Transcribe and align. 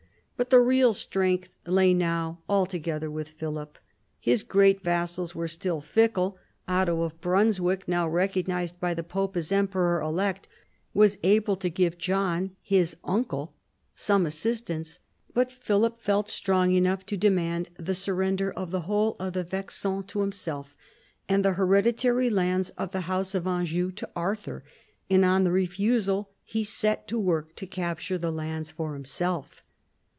But 0.37 0.49
the 0.49 0.59
real 0.59 0.95
strength 0.95 1.53
lay 1.67 1.93
now 1.93 2.39
altogether 2.49 3.11
with 3.11 3.29
Philip. 3.29 3.77
His 4.19 4.41
great 4.41 4.81
vassals 4.83 5.35
were 5.35 5.47
still 5.47 5.81
fickle. 5.81 6.35
Otto 6.67 7.03
of 7.03 7.21
Brunswick, 7.21 7.81
64 7.81 7.85
PHILIP 7.85 7.85
AUGUSTUS 7.85 7.85
chap. 7.85 7.89
now 7.89 8.09
recognised 8.55 8.79
by 8.79 8.93
the 8.95 9.03
pope 9.03 9.37
as 9.37 9.51
emperor 9.51 10.01
elect, 10.01 10.47
was 10.95 11.19
able 11.21 11.55
to 11.57 11.69
give 11.69 11.99
John, 11.99 12.55
his 12.59 12.97
uncle, 13.03 13.53
some 13.93 14.25
assistance. 14.25 14.99
But 15.31 15.51
Philip 15.51 15.99
felt 15.99 16.27
strong 16.27 16.73
enough 16.73 17.05
to 17.05 17.17
demand 17.17 17.69
the 17.77 17.93
surrender 17.93 18.51
of 18.51 18.71
the 18.71 18.81
whole 18.81 19.15
of 19.19 19.33
the 19.33 19.43
Vexin 19.43 20.01
to 20.07 20.21
himself, 20.21 20.75
and 21.29 21.45
the 21.45 21.53
hereditary 21.53 22.31
lands 22.31 22.71
of 22.71 22.93
the 22.93 23.01
house 23.01 23.35
of 23.35 23.45
Anjou 23.45 23.91
to 23.91 24.09
Arthur, 24.15 24.63
and 25.07 25.23
on 25.23 25.43
the 25.43 25.51
refusal 25.51 26.31
he 26.43 26.63
set 26.63 27.07
to 27.09 27.19
work 27.19 27.55
to 27.57 27.67
capture 27.67 28.17
the 28.17 28.31
lands 28.31 28.71
for 28.71 28.95
himself. 28.95 29.63